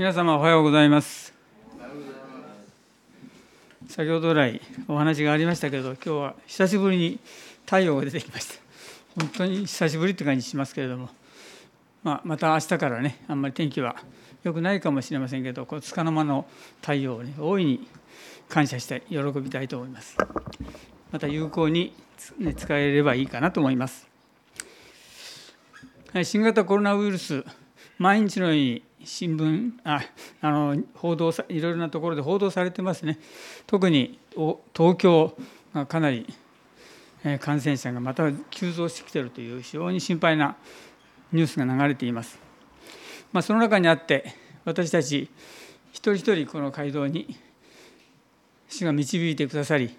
[0.00, 1.34] 皆様おはようございます。
[3.86, 7.20] 先ほど来お話がありましたけど今日は久しぶりに
[7.66, 8.54] 太陽が出てきました。
[9.20, 11.10] 本当に久しぶりって感じしますけれども、
[12.02, 13.94] まあ、また明日からねあんまり天気は
[14.42, 16.46] 良くないかもしれませんけどこの束の間の
[16.80, 17.86] 太陽をね大いに
[18.48, 20.16] 感謝したい喜びたいと思います。
[21.12, 21.92] また有効に
[22.38, 24.08] ね使えればいいかなと思います。
[26.24, 27.44] 新型コロナウイルス
[27.98, 30.02] 毎日のように新聞あ
[30.40, 33.18] あの報道さいろいろなところで報道されてますね。
[33.66, 34.18] 特に
[34.74, 35.36] 東京
[35.74, 36.26] がかなり
[37.40, 40.56] 感染者がまた急増してきているという非常に心配な
[41.32, 42.38] ニュースが流れています、
[43.32, 45.28] まあ、その中にあって私たち
[45.92, 47.36] 一人一人この街道に
[48.68, 49.94] 主が導いてくださり、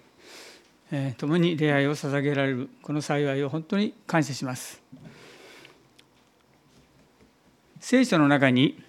[0.90, 4.82] えー、共に礼拝を捧げられるこの幸いを本当に感謝します。
[7.78, 8.82] 聖書の中に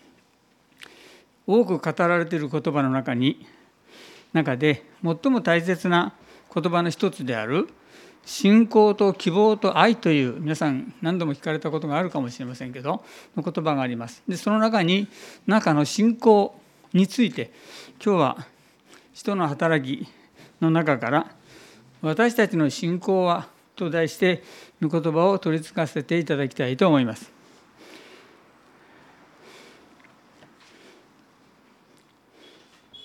[1.46, 3.46] 多く語られている言葉の中に
[4.34, 6.14] 中で最も大切な
[6.54, 7.70] 言葉の一つである
[8.26, 13.04] 信仰と希望と愛という皆さん何度も聞かれたことがあるかもしれませんけど
[13.36, 14.24] の言葉があります。
[14.28, 15.08] でその中に
[15.46, 16.56] 中の信仰
[16.94, 17.52] について
[18.04, 18.48] 今日は
[19.14, 20.08] 人の働き
[20.62, 21.32] の中から
[22.02, 24.44] 私たちの信仰はと題して
[24.82, 27.32] 御言葉を取り付かせていただきたいと思います。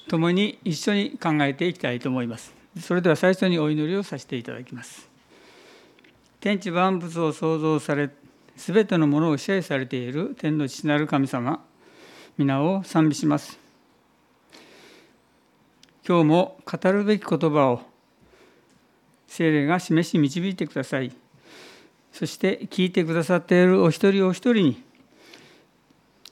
[0.08, 2.52] 共に一緒に考えていきたいと思います。
[2.80, 5.08] それでは最初にお祈りをさせていただきます。
[6.40, 8.10] 天地万物を創造され、
[8.56, 11.64] すべてのものを支配されている天の父なる神様、
[12.36, 13.58] 皆を賛美します。
[16.06, 17.82] 今日も語るべき言葉を
[19.26, 21.12] 聖霊が示し導いてください。
[22.12, 24.82] そして聞いてくださっているお一人お一人に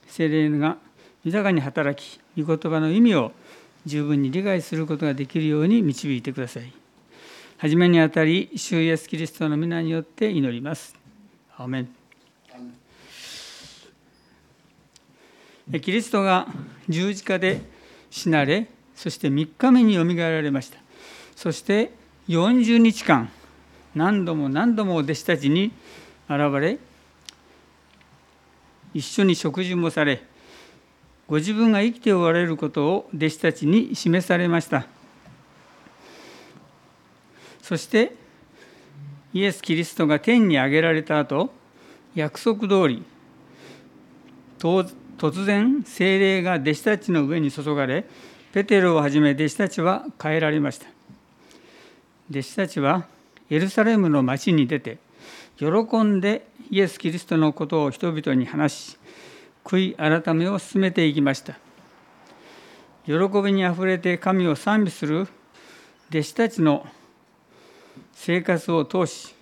[0.06, 0.78] 聖霊が
[1.24, 3.32] 豊かに働き、御言葉の意味を
[3.86, 6.72] 十分に理解することができるように導いてください。
[7.56, 10.94] はじめにあたり、主イエスキリストの皆によって祈ります。
[11.56, 11.88] アメン
[15.80, 16.46] キリストが
[16.88, 17.62] 十字架で
[18.10, 20.78] 死なれ、そして3日目によみがえられました。
[21.34, 21.92] そして
[22.28, 23.30] 40日間、
[23.94, 25.72] 何度も何度も弟子たちに
[26.28, 26.78] 現れ、
[28.94, 30.22] 一緒に食事もされ、
[31.28, 34.87] ご自分が生きておられることを弟子たちに示されました。
[37.62, 38.14] そして
[39.34, 41.53] イエス・キリストが天に上げられた後
[42.14, 43.04] 約束通り
[44.60, 48.06] 突然精霊が弟子たちの上に注がれ
[48.53, 50.87] ペテロをはじめ弟子たちは変えられました。
[52.31, 53.06] 弟子たちは
[53.50, 54.98] エルサレムの町に出て
[55.58, 55.69] 喜
[56.03, 58.98] んでイエス・キリストのことを人々に話し
[59.66, 61.59] 悔い改めを進めていきました。
[63.04, 65.28] 喜びにあふれて神を賛美する
[66.10, 66.87] 弟子たちの
[68.12, 69.34] 生活を通し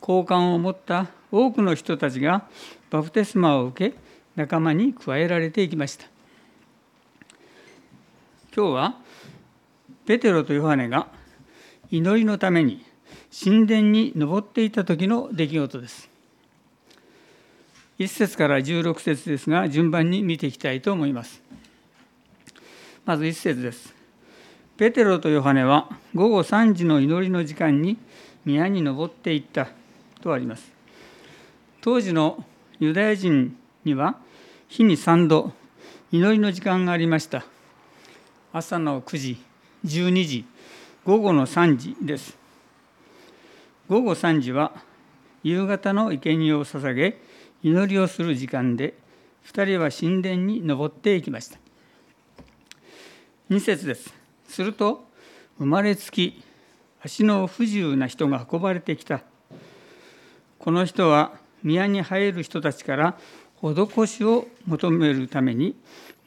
[0.00, 2.48] 好感を持った多くの人たちが
[2.90, 3.96] バプテスマを受け
[4.34, 6.06] 仲間に加えられていきました。
[8.56, 8.94] 今日は
[10.04, 11.08] ペテロとヨハネが
[11.90, 12.84] 祈りのために
[13.44, 16.13] 神殿に登っていた時の出来事です。
[17.98, 21.42] 1節から16節ですが、順番に見ていきたいと思います。
[23.04, 23.94] まず1節です。
[24.76, 27.96] ペテロとヨハネは午後3時の祈りの時間に
[28.44, 29.68] 宮に登っていった
[30.20, 30.72] とあります。
[31.80, 32.44] 当時の
[32.80, 34.16] ユダヤ人には
[34.68, 35.52] 日に3度
[36.10, 37.44] 祈りの時間がありました。
[38.52, 39.38] 朝の9時、
[39.84, 40.44] 12時、
[41.04, 42.36] 午後の3時です。
[43.88, 44.72] 午後3時は
[45.42, 47.20] 夕方の生贄を捧げ、
[47.64, 48.92] 祈りをする時間で
[49.46, 51.58] 2人は神殿に登っていきました。
[53.48, 54.12] 2節です。
[54.46, 55.06] すると
[55.56, 56.44] 生まれつき
[57.02, 59.22] 足の不自由な人が運ばれてきた。
[60.58, 61.32] この人は
[61.62, 63.18] 宮に入る人たちから
[63.62, 65.74] 施しを求めるために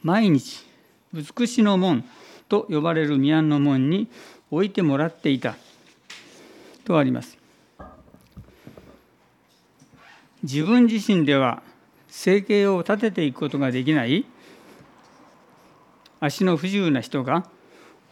[0.02, 0.66] 毎日
[1.12, 2.04] 美しの門
[2.48, 4.08] と呼ばれる宮の門に
[4.50, 5.54] 置いてもらっていた。
[6.84, 7.37] とあります。
[10.42, 11.62] 自分自身では
[12.08, 14.24] 生計を立てていくことができない
[16.20, 17.44] 足の不自由な人が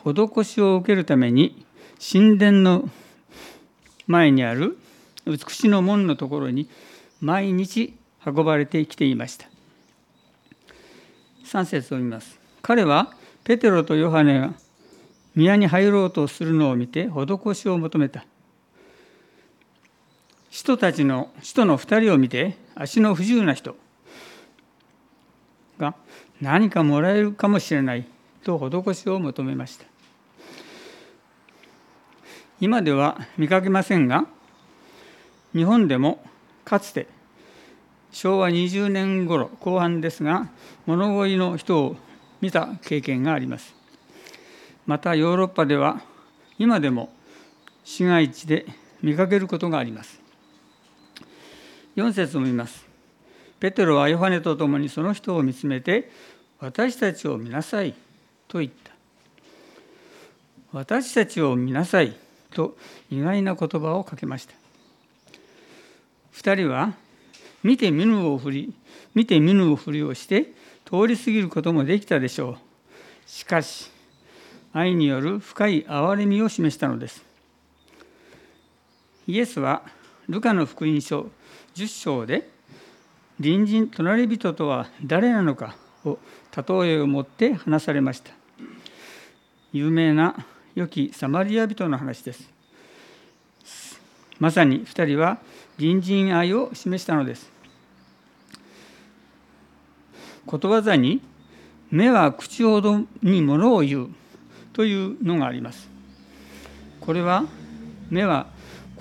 [0.05, 1.65] 施しを受けるために
[2.01, 2.89] 神殿の
[4.07, 4.79] 前にある
[5.25, 6.69] 美しの門のところに
[7.21, 9.49] 毎日運ばれてきていました。
[11.45, 12.39] 3節を見ます。
[12.63, 13.13] 彼は
[13.45, 14.55] ペテロとヨハネが
[15.35, 18.25] 宮に入ろうとするのを見て施しを求めた。
[20.57, 23.77] 使徒たちの使徒の2人を見て足の不自由な人
[25.79, 25.95] が
[26.41, 28.07] 何かもらえるかもしれない
[28.43, 29.85] と施しを求めました。
[32.59, 34.25] 今では見かけませんが
[35.53, 36.25] 日本でも
[36.65, 37.07] かつて
[38.11, 40.49] 昭和20年頃後半ですが
[40.87, 41.97] 物乞いの人を
[42.41, 43.75] 見た経験があります。
[44.87, 46.01] またヨーロッパでは
[46.59, 47.13] 今でも
[47.85, 48.65] 市街地で
[49.03, 50.25] 見かけることがあります。
[51.97, 52.85] 4節を見ます。
[53.59, 56.11] ペテロはヨハネと共にその人を見つめて
[56.61, 57.95] 私たちを見なさい
[58.49, 58.93] と言った。
[60.73, 62.15] 私たちを見なさい
[62.51, 62.77] と
[63.11, 64.55] 意外な言葉をかけました。
[66.35, 66.93] 2人は
[67.63, 68.75] 見て見ぬを振り
[69.15, 70.53] 見て見ぬを振りをして
[70.85, 72.57] 通り過ぎることもできたでしょう。
[73.27, 73.91] しかし
[74.75, 77.25] 愛による深い憐れみを示したのです。
[79.27, 79.83] イエスは
[80.29, 81.31] ルカの福音書
[81.77, 82.49] 10章で
[83.39, 85.77] 隣人隣人とは誰なのか
[86.07, 86.19] を
[86.57, 88.33] 例えを持って話されました。
[89.75, 90.35] 有名な
[90.75, 92.51] 良きサマリア人の話です。
[94.39, 95.39] まさに2人は
[95.77, 97.51] 隣人愛を示したのです。
[100.47, 101.21] ことわざに
[101.91, 104.09] 目は口ほどにものを言う
[104.73, 105.91] というのがあります。
[107.01, 107.45] これは
[108.09, 108.47] 目は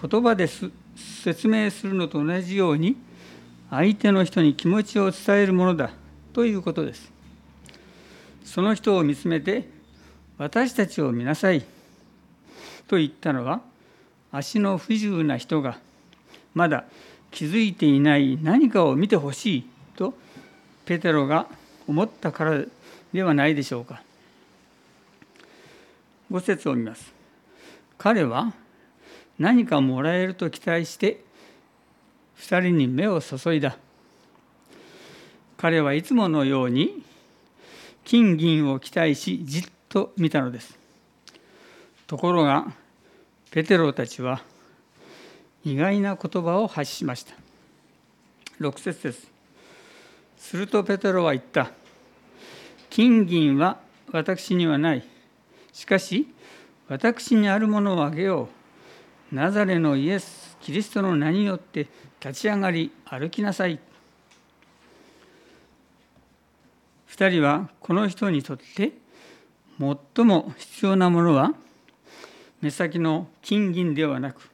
[0.01, 2.95] 言葉です説明するのと同じように
[3.69, 5.91] 相手の人に気持ちを伝えるものだ
[6.33, 7.11] ということです
[8.43, 9.67] その人を見つめて
[10.37, 11.63] 私たちを見なさい
[12.87, 13.61] と言ったのは
[14.31, 15.79] 足の不自由な人が
[16.53, 16.85] まだ
[17.31, 20.13] 気づいていない何かを見てほしいと
[20.85, 21.47] ペテロが
[21.87, 22.61] 思ったから
[23.13, 24.01] ではないでしょうか。
[26.31, 27.13] 5節を見ます。
[27.97, 28.53] 彼は
[29.39, 31.23] 何かもらえると期待して
[32.39, 33.77] 2人に目を注いだ。
[35.57, 37.03] 彼はいつものように
[38.03, 40.77] 金銀を期待しじっと見たのです。
[42.07, 42.67] ところが
[43.51, 44.43] ペテロたちは
[45.63, 47.33] 意外な言葉を発しました。
[48.59, 49.31] 6節です。
[50.37, 51.71] するとペテロは言った。
[52.89, 53.79] 金銀は
[54.11, 55.03] 私にはない。
[55.73, 56.27] しかし
[56.87, 58.64] 私にあるものをあげよう。
[59.31, 61.87] ナザレのイエス・キリストの名によって
[62.19, 63.79] 立ち上がり歩きなさい。
[67.09, 68.91] 2人はこの人にとって
[69.79, 71.53] 最も必要なものは
[72.61, 74.49] 目先の金銀ではなく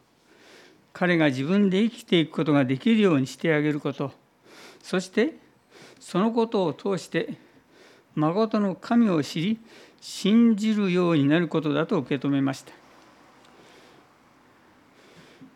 [0.93, 4.11] 彼が自分で生きていくことができるようにしてあげること。
[4.83, 5.35] そして
[5.99, 7.35] そのことを通して
[8.15, 9.59] 誠の神を知り
[10.01, 12.80] 信じるようになることだと受け止めました。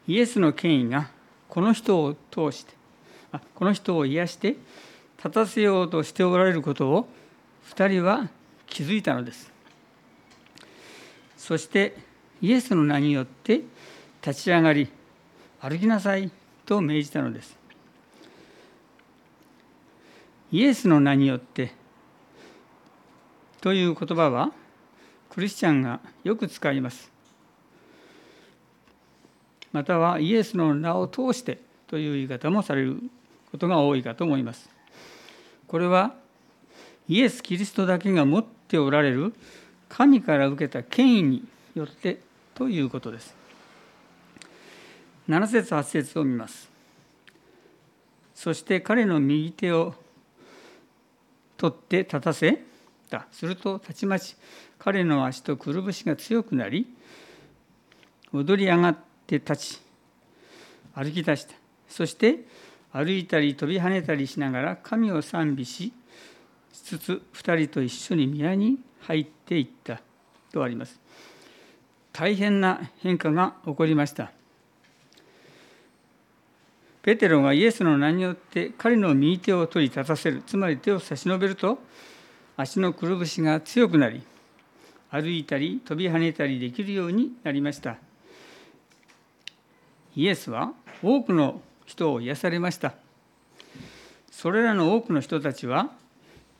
[0.07, 1.09] イエスの権威が
[1.49, 2.73] この人を通して
[3.55, 4.55] この人を癒して
[5.17, 7.07] 立たせようとしておられることを
[7.69, 8.29] 2人は
[8.67, 9.51] 気づいたのです。
[11.37, 11.95] そして
[12.41, 13.61] イエスの名によって
[14.25, 14.89] 立ち上がり
[15.59, 16.31] 歩きなさい
[16.65, 17.57] と命じたのです。
[20.51, 21.73] イエスの名によって
[23.61, 24.51] という言葉は
[25.29, 27.14] クリスチャンがよく使います。
[29.75, 32.97] またはイエスの名を通してという言い方もされる
[33.51, 34.69] ことが多いかと思います。
[35.67, 36.15] これは
[37.09, 39.33] イエス・キリストだけが持っておられる
[39.89, 41.43] 神から受けた権威に
[41.75, 42.21] よって
[42.53, 43.35] ということです。
[45.27, 46.69] 7節8節を見ます。
[48.33, 49.93] そして彼の右手を
[51.57, 52.61] 取って立たせ
[53.09, 53.27] た。
[53.29, 54.37] するとたちまち
[54.79, 56.87] 彼の足とくるぶしが強くなり
[58.31, 59.81] 踊り上がって立ち
[60.93, 61.55] 歩き出した。
[61.87, 62.45] そして
[62.91, 65.91] 歩いたり飛び跳ねたりしながら神を賛美し
[66.71, 70.01] つつ2人と一緒に宮に入っていった。
[70.55, 70.99] とあります。
[72.13, 74.31] 大変な変化が起こりました。
[77.01, 80.41] ペテロがイエスの名によって彼の右手を取り立たせる。
[80.47, 81.77] つまり手を差し伸べると
[82.55, 84.23] 足のくるぶしが強くなり
[85.11, 87.97] 歩いたり飛び跳ねたりできるようになりました。
[90.15, 92.93] イエスは多くの人を癒されました。
[94.31, 95.91] それらの多くの人たちは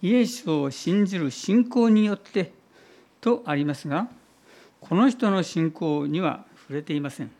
[0.01, 2.51] イエスを信じる信仰によって
[3.21, 4.07] とありますが
[4.79, 7.31] この人の信仰には触れていません。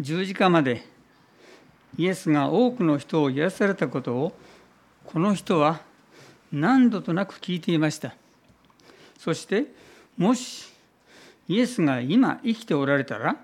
[0.00, 0.82] 十字架まで
[1.96, 4.32] イエスが多くの人を癒されたことを
[5.04, 5.80] この人は
[6.52, 8.14] 何度となく聞いていました。
[9.18, 9.66] そして
[10.16, 10.72] もし
[11.48, 13.36] イエスが今生きておられたら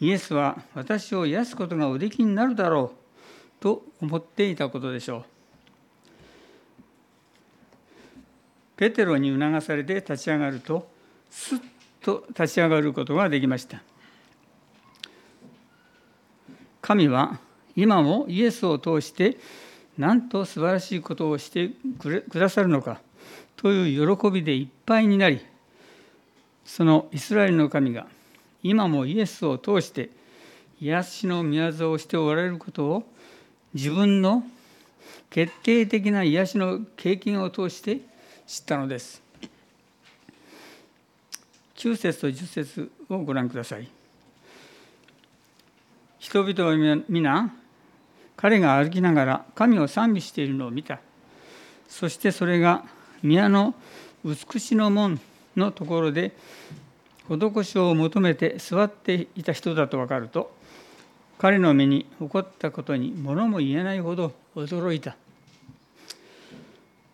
[0.00, 5.24] イエスは私を癒すことがおできになるだろうと思っていたことでしょう。
[8.76, 10.88] ペテロに促されて立ち上がると
[11.30, 11.58] すっ
[12.00, 13.82] と立ち上がることができました。
[16.80, 17.38] 神は
[17.76, 19.36] 今もイエスを通して
[19.98, 23.02] なんと素晴らしいことをしてくださるのか
[23.56, 25.44] という喜びでいっぱいになり
[26.64, 28.06] そのイスラエルの神が
[28.62, 30.10] 今もイエスを通して
[30.80, 33.04] 癒しの宮沢をしておられることを
[33.74, 34.44] 自分の
[35.28, 37.98] 決定的な癒しの経験を通して
[38.46, 39.22] 知ったのです。
[41.76, 43.88] 9節と10節をご覧ください。
[46.18, 47.54] 人々は皆
[48.36, 51.00] 彼が歩きながら神を賛美しているのを見た。
[51.88, 52.84] そしてそれが
[53.22, 53.74] 宮の
[54.24, 55.20] 美しの門
[55.56, 56.36] のところで
[57.30, 60.52] 施しを求めて座っていた人だと分かると
[61.38, 65.16] 彼の目に起こったことに物も言えないほど驚いた。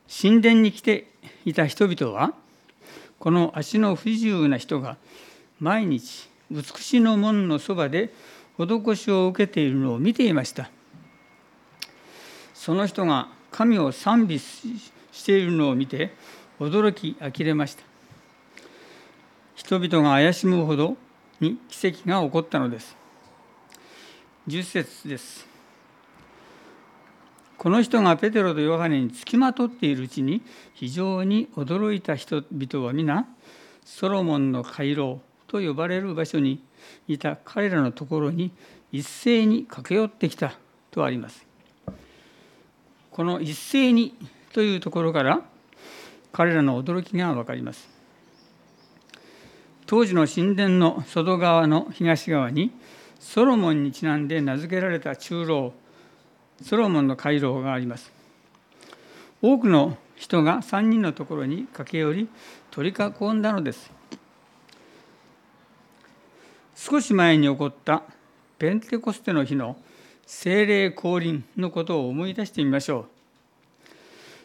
[0.09, 1.07] 神殿に来て
[1.45, 2.33] いた人々は
[3.19, 4.97] この足の不自由な人が
[5.61, 8.13] 毎日美しの門のそばで
[8.59, 10.71] 施しを受けているのを見ていました。
[12.55, 14.93] その人が神を賛美し
[15.25, 16.15] ているのを見て
[16.59, 17.96] 驚き呆れました。
[19.67, 20.97] 人々が怪しむほど
[21.41, 22.97] に奇跡が起こったのです
[24.47, 25.45] 10節です。
[27.59, 30.41] この人がペテロとヨハネにつきまとっているうちに
[30.75, 33.27] 非常に驚いた人々は皆
[33.85, 36.63] ソロモンの回廊と呼ばれる場所に
[37.09, 38.53] いた彼らのところに
[38.93, 40.57] 一斉に駆け寄ってきた
[40.93, 41.45] とあります。
[43.11, 44.15] この一斉に
[44.53, 45.43] というところから
[46.31, 47.96] 彼らの驚きが分かります。
[49.87, 52.73] 当時の神殿の外側の東側に
[53.21, 55.73] ソロモンにちなんで名付けられた中老
[56.63, 58.11] ソロモンの回廊があります。
[59.43, 62.29] 多くの人が3人のところに駆け寄り
[62.71, 63.93] 取り囲んだのです。
[66.75, 68.03] 少し前に起こった
[68.59, 69.77] ペンテコステの日の
[70.27, 73.07] 精霊降臨のことを思い出してみましょう。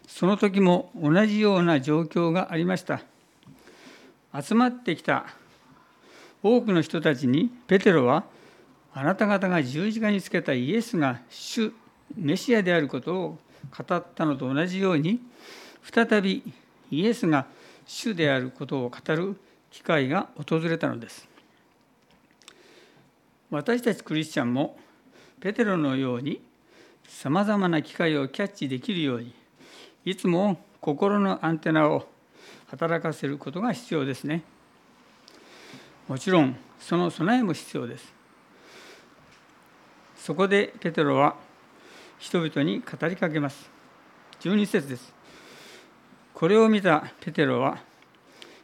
[0.07, 3.01] その時も同じような状況がありました。
[4.39, 5.25] 集まってきた
[6.43, 8.23] 多くの人たちにペテロは
[8.93, 11.73] あなた方が十字架につけたイエスが主
[12.15, 13.38] メシアであることを
[13.77, 15.19] 語ったのと同じように
[15.81, 16.43] 再び
[16.89, 17.45] イエスが
[17.85, 19.38] 主であることを語る
[19.69, 21.27] 機会が訪れたのです。
[23.50, 24.77] 私たちクリスチャンも
[25.41, 26.41] ペテロのように
[27.05, 29.33] さまざまな機会をキャッチできるように
[30.05, 32.07] いつも心のアンテナを
[32.72, 34.44] 働かせることが必要ですね
[36.08, 38.12] もちろんその備えも必要です
[40.16, 41.36] そこでペテロは
[42.20, 43.68] 人々に語りかけます。
[44.42, 45.12] 12節です。
[46.36, 47.80] これを見たペテロは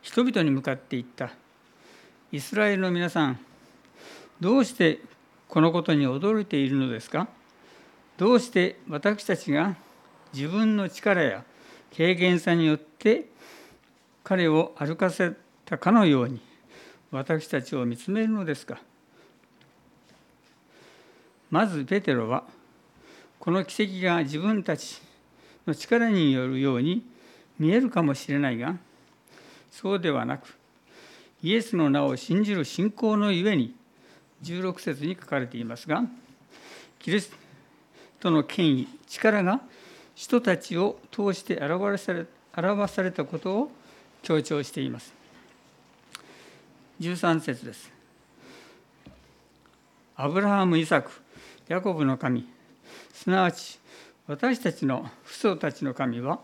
[0.03, 1.31] 人々に向かって言った。
[2.31, 3.39] イスラエルの皆さん、
[4.39, 4.99] どうして
[5.47, 7.27] このことに驚いているのですか？
[8.17, 9.75] どうして私たちが
[10.35, 11.43] 自分の力や
[11.89, 13.25] 経験さによって
[14.27, 15.31] 彼を歩かせ
[15.63, 16.41] たかのように
[17.11, 18.77] 私たちを見つめるのですか。
[21.49, 22.43] まずペテロは
[23.39, 25.01] この奇跡が自分たち
[25.65, 27.05] の力によるように
[27.57, 28.75] 見えるかもしれないが
[29.71, 30.57] そうではなく
[31.41, 33.73] イエスの名を信じる信仰のゆえに
[34.43, 36.03] 16節に書かれていますが
[36.99, 37.31] キリス
[38.19, 39.61] トの権威力が
[40.15, 42.25] 人たちを通して表され
[42.57, 43.71] 表されたことを
[44.27, 45.13] 強調しています。
[46.99, 47.89] 13節です。
[50.17, 51.09] アブラハム・イサク
[51.69, 52.45] ヤコブの神
[53.13, 53.79] すなわち
[54.27, 56.39] 私たちの父祖たちの神は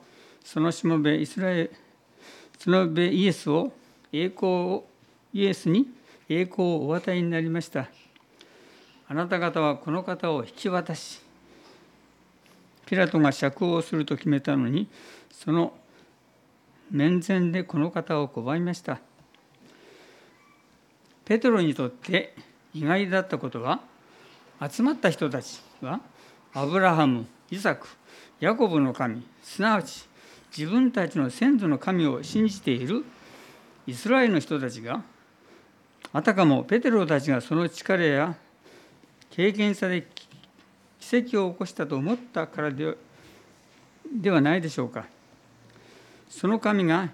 [0.45, 1.75] そのしもべイスラエル
[2.57, 3.73] そのべイエスを
[4.13, 4.85] 栄光を
[5.33, 5.85] イエスに
[6.29, 7.89] 栄光をお与えになりました。
[9.09, 11.19] あなた方はこの方を引き渡し
[12.85, 14.87] ピラトが釈放すると決めたのに
[15.33, 15.73] その
[16.93, 18.99] 面前でこの方を拒みました。
[21.25, 22.35] ペトロにとって
[22.71, 23.79] 意外だったことは
[24.61, 26.01] 集まった人たちは
[26.53, 27.87] アブラハムイサク
[28.39, 30.07] ヤコブの神すなわち
[30.55, 33.03] 自分たちの先祖の神を信じている
[33.87, 35.01] イスラエルの人たちが
[36.11, 38.35] あたかもペテロたちがその力や
[39.31, 40.05] 経験さで
[40.99, 42.95] 奇跡を起こしたと思ったからで
[44.13, 45.07] ではないでしょうか。
[46.35, 47.09] その神が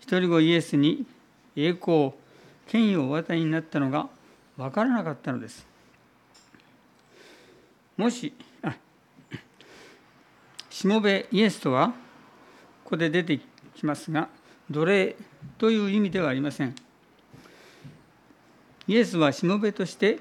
[0.00, 1.06] 一人子イエスに
[1.56, 2.12] 栄光
[2.68, 4.06] 権威をお与えになったのが
[4.56, 5.66] 分からなかったのです。
[7.96, 8.34] もし
[10.68, 11.88] しもべイエスとは
[12.84, 13.40] ここで出て
[13.74, 14.28] きますが
[14.70, 15.16] 奴隷
[15.56, 16.74] という意味ではありません。
[18.86, 20.20] イエスはしもべとして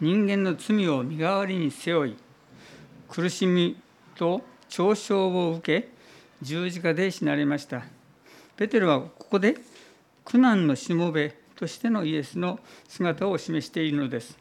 [0.00, 2.16] 人間の罪を身代わりに背負い
[3.08, 3.80] 苦しみ
[4.16, 5.99] と嘲笑を受け
[6.42, 7.84] 十字架で死なれました。
[8.56, 9.56] ペテロはここで
[10.24, 14.38] 苦難のしもべとしてのイエスの姿を示しているのです。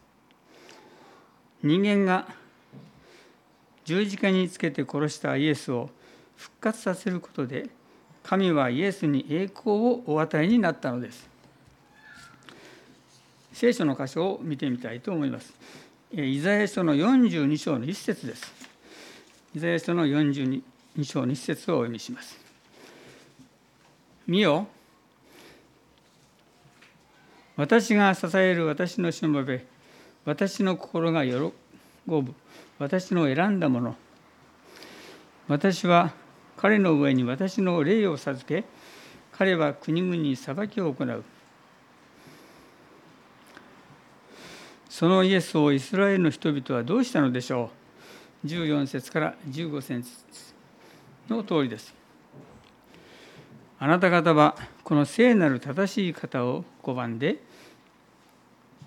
[1.61, 2.27] 人間が
[3.83, 5.89] 十字架につけて殺したイエスを
[6.37, 7.69] 復活させることで
[8.23, 11.27] 神はイエスに栄光をお与えになったのです。
[13.51, 15.53] 聖書の箇所を見てみたいと思います。
[16.13, 18.53] イザヤ書の42章の一節です。
[19.53, 20.61] イザヤ書の42
[21.03, 22.37] 章の一節をお読みします。
[24.27, 24.67] 見よ。
[27.55, 29.65] 私が支える私のしもべ。
[30.25, 31.33] 私の心が喜
[32.07, 32.33] ぶ。
[32.77, 33.95] 私の選んだもの。
[35.47, 36.13] 私は
[36.57, 38.63] 彼の上に私の霊を授け。
[39.31, 41.23] 彼は国々に裁きを行う。
[44.89, 47.71] そのイエスをイスラエルの人々はどうしたのでしょ
[48.43, 48.47] う。
[48.47, 50.09] 14節から15節。
[51.29, 51.93] の通りです。
[53.79, 57.41] あなた方はこの聖なる正しい方を拒んで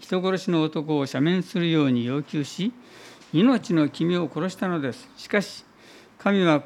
[0.00, 2.72] 人殺しの男を赦免するように要求し
[3.32, 5.08] 命の君を殺したのです。
[5.16, 5.64] しかし
[6.18, 6.62] 神は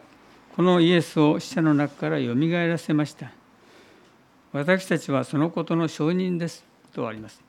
[0.57, 3.31] このイエスを死者の中からよみがえらせました。
[4.53, 6.65] 私たちはそのことの証人です。
[6.93, 7.43] とあります。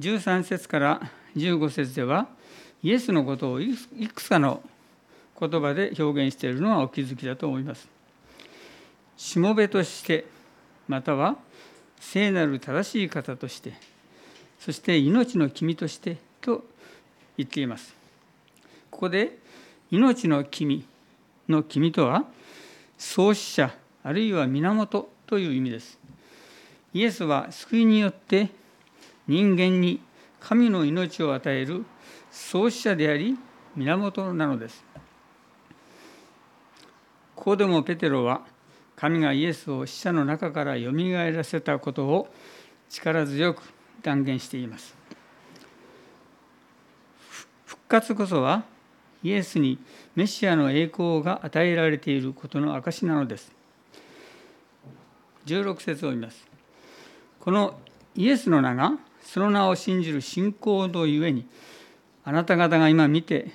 [0.00, 2.26] 13節から15節では
[2.82, 3.76] イエスのことをい
[4.12, 4.62] くつかの
[5.38, 7.88] 言葉で表現しているのはお気づきだと思います
[9.16, 10.26] しもべとして
[10.86, 11.36] または
[12.00, 13.74] 聖なる正しい方として
[14.58, 16.64] そして命の君としてと
[17.36, 17.94] 言っています。
[18.90, 19.38] ここで
[19.90, 20.84] 命の君
[21.48, 22.24] の君とは
[22.96, 25.98] 創始者あるいは源という意味です。
[26.92, 28.48] イエスは救いによって
[29.28, 30.00] 人間に
[30.40, 31.84] 神の命を与える
[32.30, 33.38] 創始者であり
[33.76, 34.84] 源なのです。
[37.48, 38.42] ここでもペテロは
[38.94, 42.28] 神がイエスを死者の中からよみがえらせたことを
[42.90, 43.62] 力強く
[44.02, 44.94] 断言しています。
[47.64, 48.64] 復活こそは
[49.22, 49.78] イエスに
[50.14, 53.50] メシアの栄光が与えられていることの証なのです。
[55.46, 56.46] 16節を見ます。
[57.40, 57.80] この
[58.14, 61.48] イエスの名がその名を信じる信仰のゆえに
[62.24, 63.52] あなた方が今見て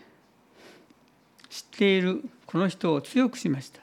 [1.47, 3.82] 知っているこの人を強くしました。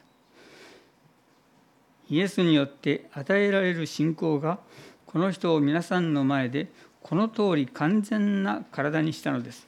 [2.10, 4.58] イエスによって与えられる信仰が
[5.06, 6.68] この人を皆さんの前で
[7.02, 9.66] この通り完全な体にしたのです。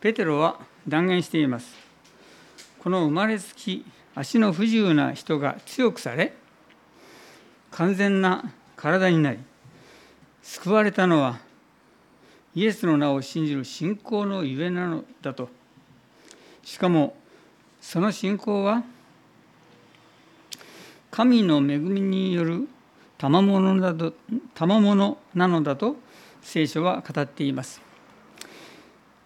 [0.00, 1.74] ペテロは断言しています。
[2.78, 3.84] この生まれつき
[4.14, 6.32] 足の不自由な人が強くされ
[7.70, 9.38] 完全な体になり
[10.42, 11.38] 救われたのは
[12.54, 15.48] イエスの名を信じる信仰のゆえなのだと。
[16.64, 17.16] しかも
[17.80, 18.82] その信仰は
[21.18, 22.68] 神の恵みによる
[23.18, 24.12] 賜物など
[24.54, 25.96] 賜物なのだと
[26.42, 27.82] 聖書は語っています。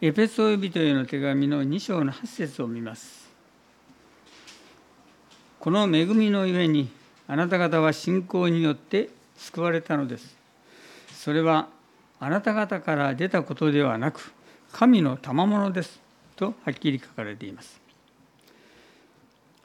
[0.00, 3.30] エペソ人への手紙の2章の8節を見ます。
[5.60, 6.88] この恵みのゆえに
[7.28, 10.34] あなた方は信仰によって救われたのです。
[11.12, 11.68] それは
[12.20, 14.32] あなた方から出たことではなく
[14.72, 16.00] 神の賜物です
[16.36, 17.82] とはっきり書かれています。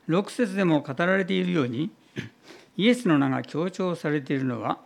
[0.09, 1.89] 6節でも語られているように
[2.75, 4.79] イエスの名が強調されているのは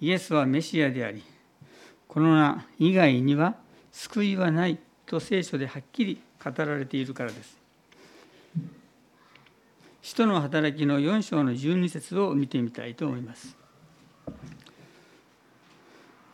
[0.00, 1.22] イエスはメシアであり
[2.08, 3.54] この名以外には
[3.90, 7.56] 救いはないと聖書ではっきり語られているからです。
[10.02, 13.56] 使徒の働きの4章の12節を見てみたいと思います。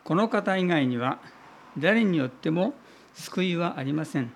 [0.03, 1.19] この方以外には
[1.77, 2.73] 誰によっても
[3.13, 4.31] 救いはありません。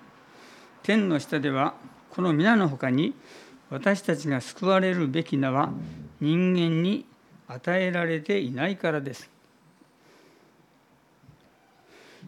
[0.82, 1.74] 天の下では
[2.10, 3.14] この皆のほかに
[3.70, 5.70] 私たちが救われるべき名は
[6.20, 7.06] 人間に
[7.48, 9.30] 与えられていないからです。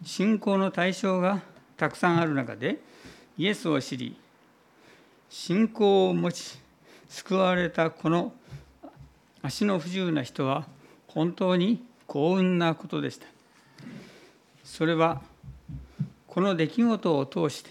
[0.05, 1.43] 信仰の対象が
[1.77, 2.79] たくさんある中で
[3.39, 4.17] イエスを知り
[5.29, 6.59] 信仰を持ち
[7.09, 8.33] 救われたこの
[9.43, 10.67] 足の不自由な人は
[11.09, 13.27] 本当に幸運なことでした。
[14.65, 15.23] それは
[16.27, 17.71] この出来事を通して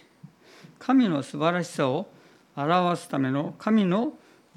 [0.79, 2.07] 神の素晴らしさを
[2.55, 4.13] 表すための神の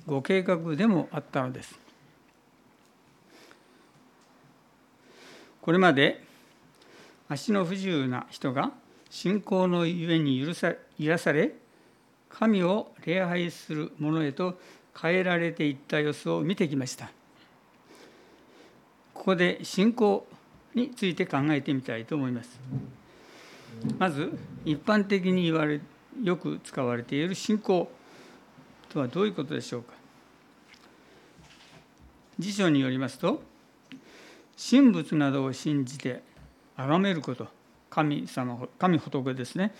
[0.06, 1.78] ご計画でもあったのです。
[5.60, 6.24] これまで
[7.28, 8.72] 足の不自由な人が
[9.10, 11.52] 信仰のゆえに許さ癒され
[12.30, 14.58] 神を礼拝する者へと
[14.98, 17.10] 変えられていった様子を見てきました
[19.14, 20.26] ここで信仰
[20.74, 22.58] について考えてみたいと思います
[23.98, 25.80] まず一般的に言われ
[26.22, 27.90] よく使われている信仰
[28.88, 29.92] とはどういうことでしょうか？
[32.38, 33.42] 辞書によりますと
[34.70, 36.22] 神仏などを信じて
[36.76, 37.48] 崇めること
[37.90, 39.74] 神様神仏ですね。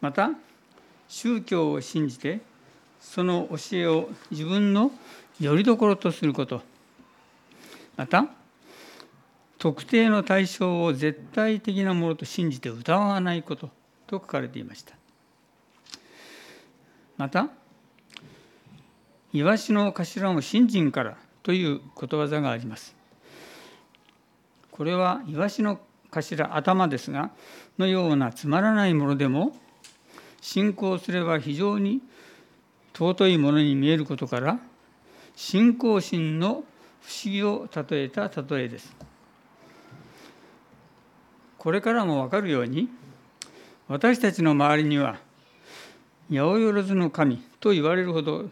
[0.00, 0.30] また
[1.08, 2.40] 宗教を信じて
[3.00, 4.90] その教えを自分の
[5.40, 6.62] よりどころとすること。
[7.96, 8.26] また
[9.58, 13.70] 特定の対象を絶対的なものと信じて疑わないこと
[14.06, 14.94] と書かれていました。
[17.16, 17.48] また
[19.32, 22.94] 「イワシの頭も信心から」ということわざがあります。
[24.70, 27.30] これはイワシの頭頭ですが
[27.78, 29.56] のようなつまらないものでも
[30.40, 32.00] 信仰すれば非常に
[32.94, 34.58] 尊いものに見えることから
[35.34, 36.64] 信仰心の
[37.02, 38.96] 不思議を例えた例えです。
[41.58, 42.88] これからも分かるように
[43.88, 45.18] 私たちの周りには
[46.30, 48.48] 八百万の神と言われるほど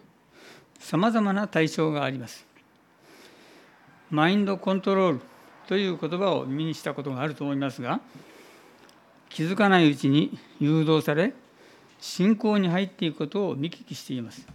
[0.79, 2.47] さまざまな対象があります。
[4.11, 5.21] マインドコントロール
[5.67, 8.01] という言葉を耳にしたことがあると思いますが
[9.29, 11.33] 気づかないうちに誘導され
[11.99, 14.47] 信仰に入っていくことを見聞きしています。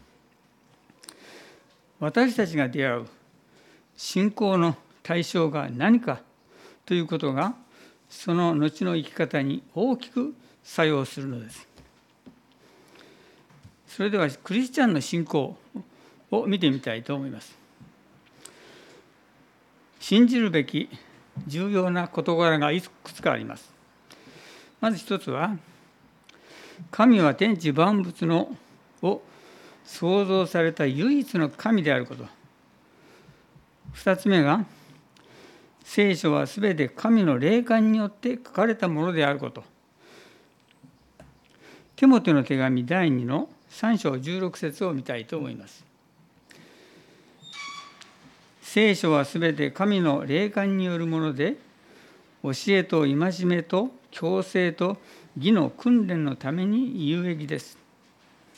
[2.00, 3.06] 私たちが出会う
[3.98, 6.22] 信仰の対象が何か
[6.86, 7.56] ということが
[8.10, 11.68] その後の生き方に大きく作用するのです。
[14.00, 15.58] それではクリスチャンの信仰
[16.32, 17.54] を見てみたいと思います。
[20.00, 20.88] 信じるべき
[21.46, 23.70] 重要な事柄がいくつかあります。
[24.80, 25.58] まず一つは
[26.92, 28.56] 神は天地万物の
[29.02, 29.22] を
[29.84, 32.24] 創造された唯一の神であること。
[33.92, 34.64] 二つ目が
[35.84, 39.66] 聖書は全て神の霊感によって書かれたものであること。
[41.98, 45.86] テモテの手紙第2の3章16節を見たいと思います。
[48.62, 51.56] 聖書はすべて神の霊感によるもので
[52.44, 54.98] 教えと戒めと強制と
[55.38, 57.78] 義の訓練のために有益です。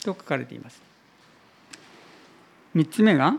[0.04, 0.82] と書かれています。
[2.76, 3.38] 3つ目が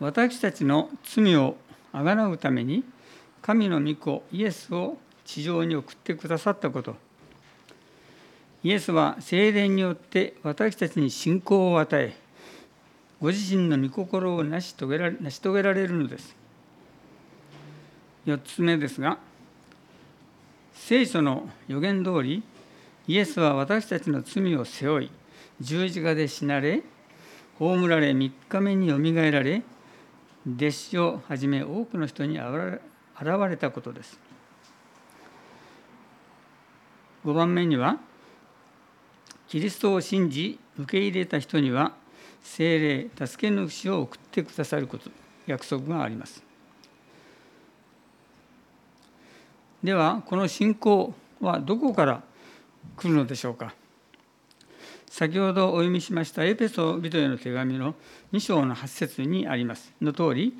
[0.00, 1.56] 私たちの罪を
[1.92, 2.84] あがなうために
[3.40, 6.96] 神の御子イエスを地上に送ってくださったこと。
[8.64, 12.16] イエスは精霊によって私たちに信仰を与え
[13.20, 16.34] ご自身の御心を成し遂げられ成し遂げられるのです。
[18.26, 19.18] 4つ目ですが
[20.72, 22.42] 聖書の予言通り
[23.06, 25.10] イエスは私たちの罪を背負い
[25.60, 26.82] 十字架で死なれ
[27.58, 29.62] 葬られ3日目によみがえられ
[30.46, 32.80] 弟子をはじめ多くの人に現
[33.50, 34.18] れたことです。
[37.26, 37.98] 5番目には
[39.54, 41.92] キリストを信じ受け入れた人には
[42.42, 45.12] 精霊助け主を送ってくださること
[45.46, 46.42] 約束があります。
[49.80, 52.24] ではこの信仰はどこから
[52.96, 53.76] 来るのでしょうか。
[55.08, 57.94] 先ほどお読みしましたエペソビトへの手紙の
[58.32, 59.92] 2章の8節にあります。
[60.02, 60.58] の通り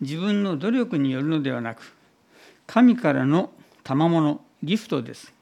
[0.00, 1.94] 自分の努力によるのではなく
[2.66, 3.52] 神からの
[3.84, 5.37] 賜物ギフトです。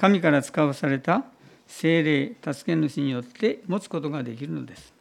[0.00, 1.24] 神から使わされた
[1.66, 4.94] 精霊助け主によって持つことができるのです。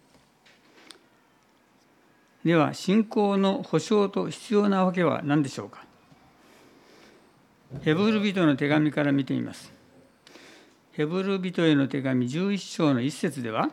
[2.44, 5.86] では信仰の保証と必要なわけは何でしょうか？
[7.82, 9.72] ヘブル人の手紙から見てみます。
[10.92, 13.70] ヘブル人への手紙11章の一節では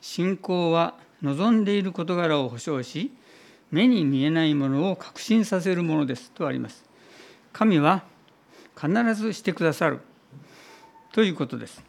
[0.00, 3.12] 信仰は望んでいる事柄を保証し
[3.70, 6.82] 目に見えないものを確信させるものですとあります。
[7.52, 8.10] 神は
[8.80, 10.00] 必ずしてくださる
[11.12, 11.82] ということです。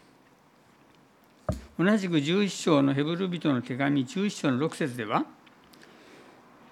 [1.77, 5.25] 同じく11章のヘブル人の手紙11章の6節では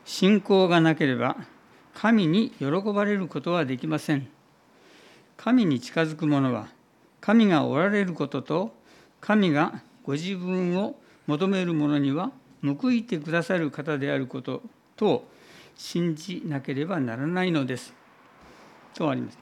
[0.06, 1.38] 信仰がなければ
[1.96, 4.28] 神に喜ばれることはできません。
[5.38, 6.68] 神に近づく者は
[7.20, 8.74] 神がおられることと
[9.20, 10.96] 神がご自分を
[11.28, 12.32] 求める者には
[12.64, 14.62] 報いてくださる方であること
[14.96, 15.26] と
[15.76, 17.94] 信じなければならないのです。
[18.94, 19.41] とあります。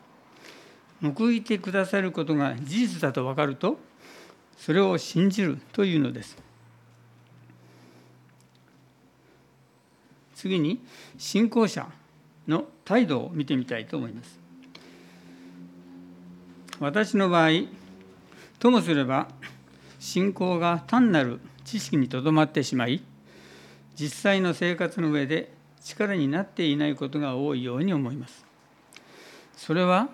[1.02, 3.78] 報いてくださることが事実だと分かると
[4.58, 6.38] それを信じるというのです。
[10.36, 10.80] 次に
[11.18, 11.88] 信仰者
[12.48, 14.40] の態度を見てみたいと思います。
[16.80, 17.50] 私の場合
[18.58, 19.28] ともすれば
[20.00, 23.04] 信仰が単なる知識にとどまってしまい
[23.96, 25.52] 実際の生活の上で
[25.84, 28.46] 力になっていないことが多いように思います。
[29.58, 30.10] それは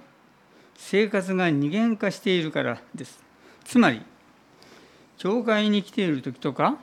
[0.77, 3.23] 生活が二元化しているからです
[3.63, 4.01] つまり
[5.17, 6.77] 教会に来ている時とか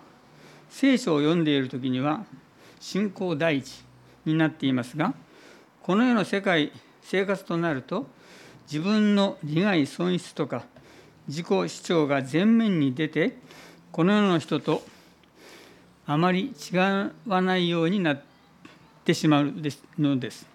[0.70, 2.24] 聖書を読んでいる時には
[2.80, 3.84] 信仰第一
[4.24, 5.14] になっていますが
[5.82, 8.06] この世の世界生活となると
[8.70, 10.64] 自分の利害損失とか
[11.28, 13.36] 自己主張が前面に出て
[13.90, 14.82] この世の人と
[16.06, 16.76] あまり違
[17.26, 18.22] わないようになっ
[19.04, 19.52] てしまう
[19.98, 20.51] のです。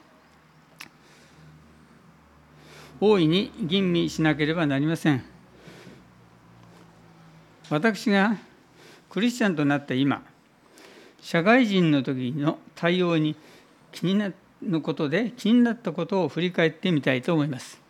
[2.99, 5.23] 大いに吟味しなければなりません。
[7.69, 8.37] 私が
[9.09, 10.23] クリスチャンとなった今、
[11.21, 13.35] 社会人の時の対応に
[13.91, 14.31] 気にな
[14.63, 17.81] のことで気になったことを振り返ってみたいと思います。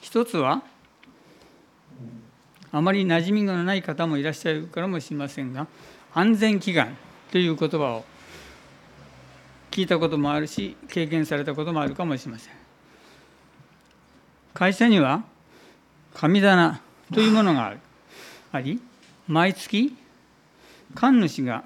[0.00, 0.62] 一つは
[2.70, 5.66] あまり馴染みがない方もいらっしゃるからもしれませんが
[6.14, 6.96] 安全祈願
[7.30, 8.04] という言葉を
[9.70, 12.57] 聞いたこともあるし経験されたこともあるかもしれません
[14.58, 15.22] 会社には
[16.14, 16.80] 神棚
[17.14, 17.76] というものが
[18.50, 18.80] あり
[19.28, 19.96] 毎月
[20.96, 21.62] 神主が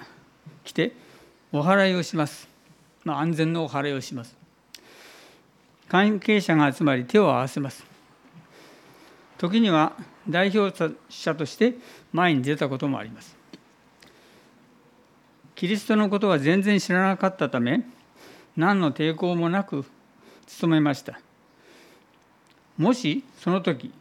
[0.63, 0.93] 来て
[1.53, 2.51] お祓いをします、
[3.05, 4.37] まあ、安全のお祓いをします。
[5.89, 7.83] 関係者が集まり手を合わせます。
[9.39, 9.95] 時には
[10.29, 11.77] 代表者として
[12.13, 13.35] 前に出たこともあります。
[15.55, 17.87] キリストのことは全然知らなかったため
[18.55, 19.87] 何の抵抗もなく
[20.47, 21.19] 務めました。
[22.79, 23.93] もしその時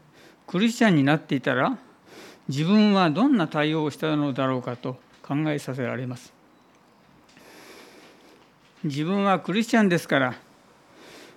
[0.47, 1.77] クリスチャンになっていたら
[2.47, 6.33] 自分はどんな対応をしたのだろうかと考えさせられます。
[8.83, 10.35] 自分はクリスチャンですから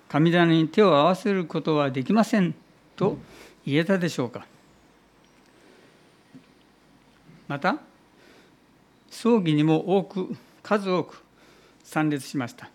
[0.08, 2.54] 神棚に手を合わせることはできません
[2.96, 3.18] と
[3.66, 4.46] 言えたでしょうか。
[7.46, 7.78] また
[9.10, 11.22] 葬儀にも多く数多く
[11.82, 12.70] 参列しました。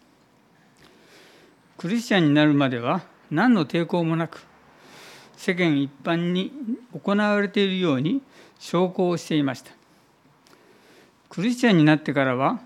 [1.78, 4.46] クリスチャンになるまでは何の抵抗もなく
[5.40, 6.52] 世間一般に
[6.92, 8.22] 行われているように
[8.60, 9.72] 証拠をしていました。
[11.30, 12.60] クリスチャンになってからは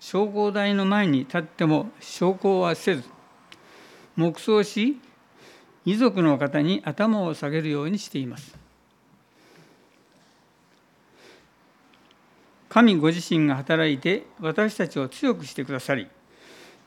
[0.00, 3.04] 証拠台の前に立っても証拠はせず
[4.16, 4.98] 黙想し
[5.84, 8.56] 遺族の方に頭を下げるようにしています。
[12.68, 16.08] 神ご自身が働いて私たちを強くしてくださり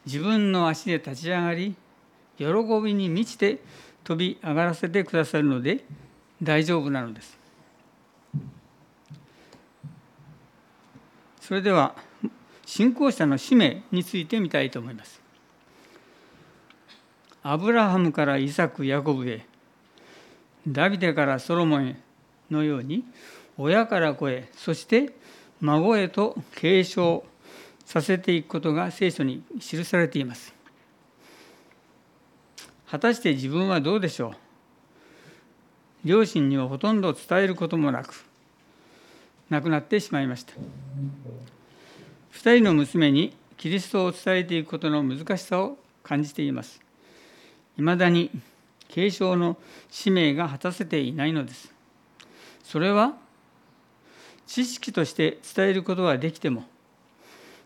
[0.06, 1.74] 自分の足で立ち上がり
[2.38, 2.46] 喜
[2.84, 3.60] びに満ちて
[4.10, 5.86] 飛び上がらせてくださるので
[6.42, 7.38] 大丈夫なのです。
[11.40, 11.94] それでは
[12.66, 15.22] 信仰者の使命について見たいと思います。
[17.44, 19.46] アブラハムからイサク・ヤコブへ
[20.68, 21.96] ダビデからソロモンへ
[22.50, 23.06] のように
[23.60, 25.14] 親から子へそして
[25.62, 27.24] 孫へと継承
[27.86, 30.59] させていくことが聖書に記されています。
[32.90, 34.34] 果たして自分はどうでしょう？
[36.06, 38.26] 両親にはほとんど伝えることもなく
[39.50, 40.54] 亡くなってしまいました。
[42.34, 46.82] 2人の娘にキリストを伝えていくことの難しさを感じています。
[47.78, 48.32] いまだに
[48.88, 49.58] 継承の
[49.92, 51.74] 使命が果たせていないのです。
[52.64, 53.14] それは
[54.48, 56.64] 知識として伝えることはできても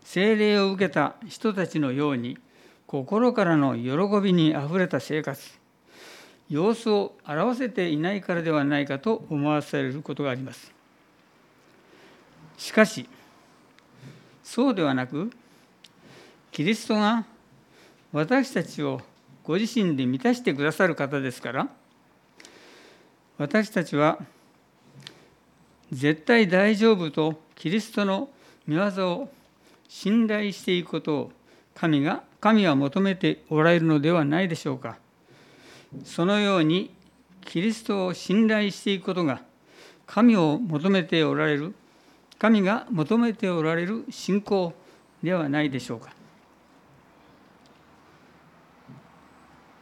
[0.02, 2.36] 精霊を受けた人たちのように
[2.86, 5.40] 心からの喜びにあふれた生活。
[6.48, 10.72] 様子を表せていないからではないかと思わされることがあります。
[12.56, 13.08] しかし
[14.42, 15.30] そうではなく
[16.52, 17.24] キリストが
[18.12, 19.00] 私たちを
[19.42, 21.68] ご自身で満たしてくださる方ですから
[23.38, 24.18] 私たちは
[25.90, 28.28] 絶対大丈夫とキリストの
[28.68, 29.32] 御業を
[29.88, 31.32] 信頼していくことを
[31.74, 34.98] 神が神は求めておられるのではないでしょうか。
[36.04, 36.94] そのように
[37.40, 39.40] キリストを信頼していくことが
[40.04, 41.74] 神を求めておられる
[42.38, 44.74] 神が求めておられる信仰
[45.22, 46.12] ではないでしょうか。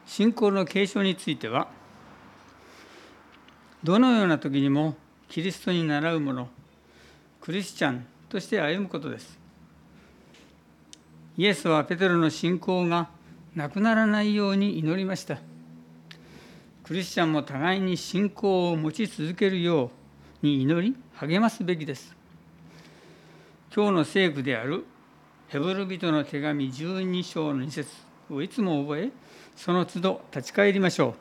[0.07, 1.67] 信仰の継承については
[3.83, 4.95] どのような時にも
[5.29, 6.49] キリストに倣うもの
[7.41, 9.42] クリスチャンとして歩むことです。
[11.39, 13.09] イエスはペテロの信仰が
[13.55, 15.39] なくならないように祈りました。
[16.85, 19.91] クリスチャンも互いに信仰を持ち続けるよ
[20.43, 22.15] うに祈り励ますべきです。
[23.75, 24.85] 今日の聖句である
[25.49, 27.91] ヘブル人の手紙12章の2節
[28.31, 29.11] をいつも覚え
[29.57, 31.15] その都度立ち返りましょ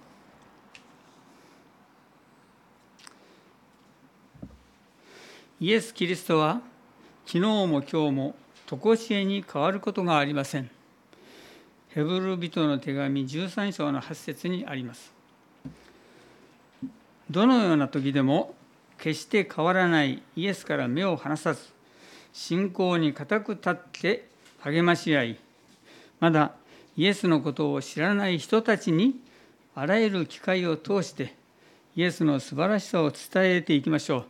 [5.62, 5.64] う。
[5.64, 6.60] イエス・キリストは
[7.26, 8.36] 昨日も今日も
[8.80, 10.70] 常しえに変わることがありません。
[11.90, 15.12] ヘブル人の手紙13章の8節にあります。
[17.32, 18.56] どのような時でも
[18.98, 21.62] 決して変わらないイエスから目を離さず
[22.34, 24.28] 信仰に固く立って
[24.60, 25.40] 励まし合い
[26.20, 26.52] まだ
[26.98, 29.16] イエスのことを知らない人たちに
[29.76, 31.34] あらゆる機会を通して
[31.96, 34.26] イエスの素晴らしさを伝えていきましょう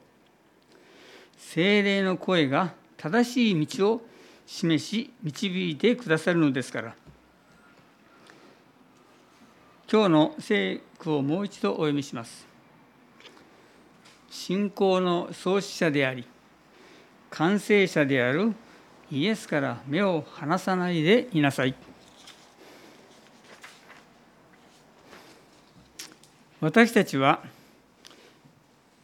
[1.37, 4.01] 精霊の声が正しい道を
[4.53, 6.95] 示し導いてくださるのですから。
[9.89, 12.45] 今日の聖句をもう一度お読みします。
[14.29, 16.25] 信仰の創始者であり
[17.29, 18.53] 完成者である
[19.09, 21.73] イエスから目を離さないでいなさい。
[26.59, 27.41] 私たちは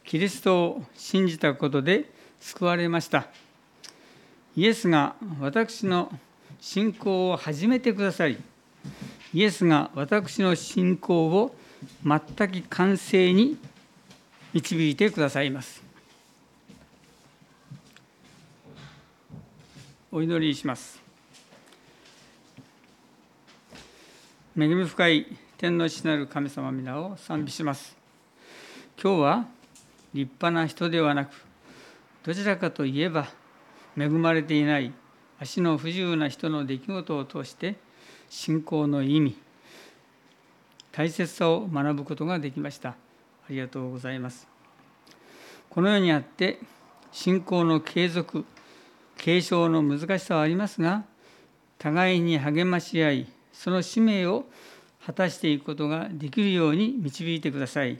[0.04, 3.28] キリストを信じたことで救われました。
[4.58, 6.10] イエスが私の
[6.60, 8.36] 信仰を始めてくださり
[9.32, 11.54] イエスが私の信仰を
[12.04, 13.56] 全く完成に
[14.52, 15.80] 導いてくださいます。
[20.10, 21.00] お祈りします。
[24.58, 27.96] 恵み深い天の父なる神様皆を賛美します。
[29.00, 29.46] 今日は
[30.12, 31.30] 立派な人ではなく
[32.24, 33.28] どちらかといえば
[33.98, 34.92] 恵まれていない
[35.40, 37.76] 足の不自由な人の出来事を通して
[38.28, 39.36] 信仰の意味
[40.92, 42.90] 大切さを学ぶことができました。
[42.90, 42.96] あ
[43.50, 44.48] りがとうございます。
[45.70, 46.58] このようにあって
[47.12, 48.44] 信仰の継続
[49.16, 51.04] 継承の難しさはありますが
[51.78, 54.44] 互いに励まし合いその使命を
[55.04, 57.98] 果たしていくことができるように導いてください。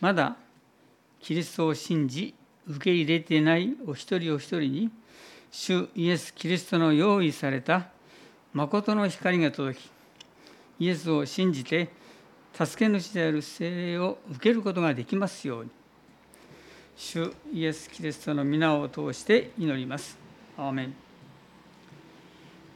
[0.00, 0.36] まだ
[1.20, 2.34] キリストを信じ
[2.68, 4.90] 受け入れていないお一人お一人に
[5.50, 7.88] 主イエス・キリストの用意された
[8.52, 9.90] 誠の光が届き
[10.80, 11.90] イエスを信じて
[12.52, 15.70] 助け主である精霊を受けることができますように
[16.96, 20.16] 主イエス・キリストの皆を通して祈ります。
[20.56, 21.03] アーメン